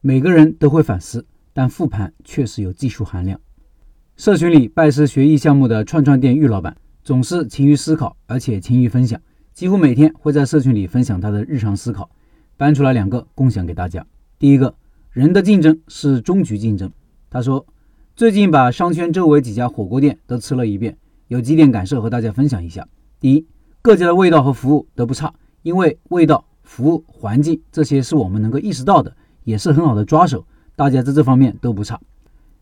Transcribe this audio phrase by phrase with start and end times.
[0.00, 3.40] 每个人都会反思，但复盘确实有技术含量。
[4.16, 9.20] 社群里拜师学艺项目的串串店玉老板总是勤于思考，而且勤于分享，
[9.52, 12.08] 几乎每天会在社群里分享他的日常思考。
[12.56, 14.06] 搬出来两个共享给大家。
[14.38, 14.72] 第一个，
[15.10, 16.92] 人的竞争是终局竞争。
[17.28, 17.66] 他说，
[18.14, 20.96] 最近把商圈周围几家火锅店都吃了一遍，
[21.26, 22.86] 有几点感受和大家分享一下。
[23.18, 23.44] 第一，
[23.82, 29.16] 各家的味道和服务都不差，因为味道、服务、环境这些是我们能够意识到的，
[29.48, 30.44] 也是很好的抓手，
[30.76, 31.98] 大家在这方面都不差。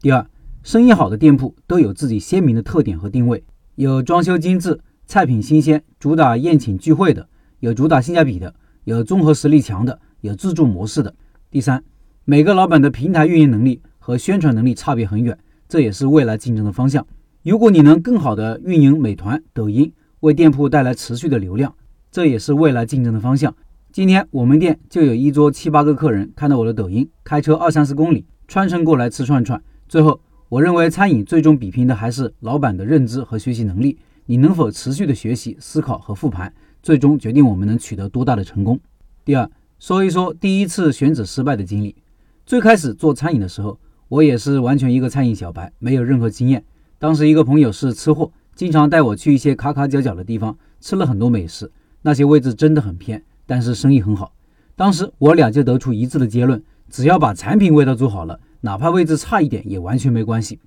[0.00, 0.26] 第二，
[0.64, 3.44] 生意好的店铺都有自己鲜明的特点和定位，
[3.76, 7.28] 有装修精致、菜品新鲜、主打宴请聚会的，
[7.60, 8.52] 有主打性价比的。
[8.82, 11.14] 有综合实力强的，有自助模式的。
[11.52, 11.84] 第三，
[12.24, 17.06] 每个老板的平台运营能力和宣传能力差别很远，这也是未来竞争的方向。
[17.44, 21.72] 如果你能更好的运营美团、抖音，为店铺带来持续的流量，
[22.10, 23.54] 这也是未来竞争的方向。
[23.92, 29.62] 今天我们店就有一桌七八个客人看到我的抖音，开车二三十公里穿城过来吃串串。
[29.86, 30.18] 最后，
[30.48, 36.50] 我认为餐饮最终比拼的还是老板的认知和学习能力，你能否持续的学习、思考和复盘。
[36.82, 38.80] 最终决定我们能取得多大的成功。
[39.26, 39.46] 第二，
[39.78, 41.94] 说一说第一次选址失败的经历。
[42.46, 46.64] 最开始做餐饮的时候，我也是完全一个餐饮小白，没有任何经验。
[46.98, 51.70] 当时一个朋友是吃货，经常带我去一些卡卡角角的地方，吃了很多美食。
[52.04, 54.32] 那些位置真的很偏，但是生意很好。
[54.74, 60.58] 当时我俩就得出一致的结论：只要把产品味道做好了，哪怕位置差一点也完全没关系。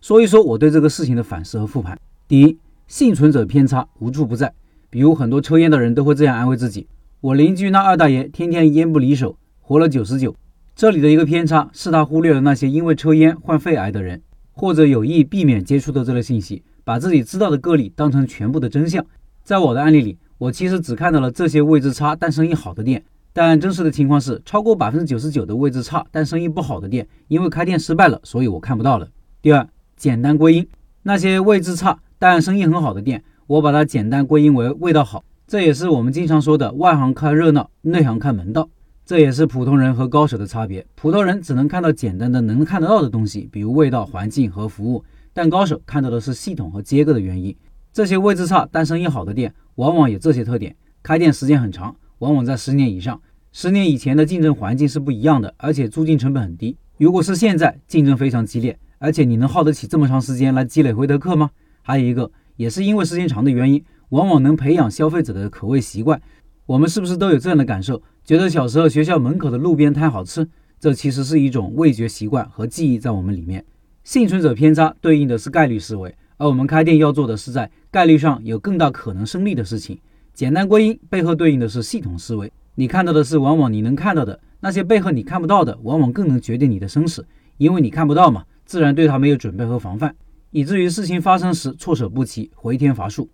[0.00, 1.98] 说一说我对这个事情的反思和复盘。
[2.28, 4.52] 第一，幸存者偏差无处不在。
[4.88, 6.86] 比如很多抽烟的人都会这样安慰自己：
[7.20, 10.34] 我邻居那二大爷天天烟不离手，活了九十九。
[10.76, 19.04] 这里的一个偏差是他忽略了那些因为抽烟患肺癌的人，或者有意避免接触到这类信息，把自己知道的个例当成全部的真相。
[19.42, 29.08] 在我的案例里，我其实只看到了这些位置差但生意好的店，但真实的情况是，超过百分之九十九的位置差但生意不好的店，因为开店失败了，所以我看不到了。
[29.40, 30.68] 第二，简单归因
[31.02, 33.22] 那些位置差但生意很好的店。
[33.46, 38.68] 我把它简单归因为味道好，这也是我们经常说的外行看热闹，内行看门道。
[39.04, 40.84] 这也是普通人和高手的差别。
[40.96, 47.56] 普通人只能看到简单的能看得到的东西，比如味道、环境和服务，但高手看到的是系统和结构的原因。
[47.96, 53.18] 这些位置差但生意好的店，往往有这些特点：开店时间很长，往往在十年以上。
[53.52, 56.76] 十年以前的竞争环境是不一样的，而且租金成本很低。
[56.98, 61.48] 如果是现在，竞争非常激烈，而且你能耗得起这么长时间来积累回头客吗？
[61.80, 62.30] 还有一个。
[62.56, 66.20] 也是因为时间长的原因，往往能培养消费者的口味习惯。
[66.66, 68.02] 我们是不是都有这样的感受？
[68.26, 70.46] 觉得小时候学校门口的路边摊好吃，
[70.78, 73.64] 这其实是一种味觉习惯和记忆在我们里面。
[74.04, 79.98] 幸存者偏差对应的是概率思维，而我们开店要做的是在概率上有更大可能胜利的事情。
[80.34, 87.26] 简单归因背后对应的是系统思维，你看到的是往往你能看到的，那些背后你看不到的，往往更能决定你的生死，
[87.56, 90.14] 因为你看不到嘛，自然对它没有准备和防范。
[90.50, 93.28] 以至于事情发生时措手不及，回天乏术。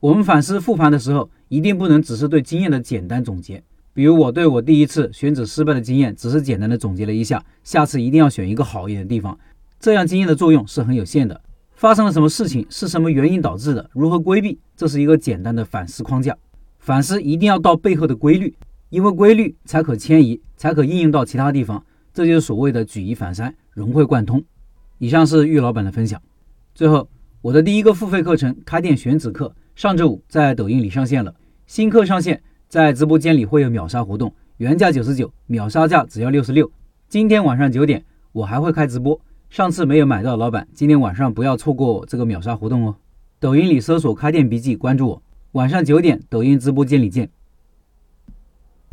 [0.00, 3.62] 我们反思复盘的时候，一定不能只是对经验的简单总结。
[3.92, 9.38] 比如我对我第一次选址失败的经验，只是简单的总结了一下，下次一定要选一个好一点的地方。
[9.78, 11.40] 这样经验的作用是很有限的。
[11.80, 16.36] 发生了什么事情，是什么原因导致的，如何规避，这是一个简单的反思框架。
[16.78, 18.54] 反思一定要到背后的规律，
[18.90, 21.82] 因为规律才可迁移，才可应用到其他地方。
[22.12, 24.44] 这就是所谓的举一反三，融会贯通。
[24.98, 26.20] 以上是玉老板的分享。
[26.74, 27.08] 最后，
[27.40, 31.34] 我的第一个付费课程开店选址课上周五在抖音里上线了。
[31.66, 36.70] 新课上线，在直播间里会有秒杀活动，原价九十九，秒杀价只要六十六。
[37.08, 39.18] 今天晚上九点，我还会开直播。
[39.50, 42.94] 上次没有买到老板，今天晚上不要错过这个秒杀活动哦。
[43.40, 45.22] 抖音里搜索“开店笔记”，关注我。
[45.52, 47.28] 晚上九点，抖音直播间里见。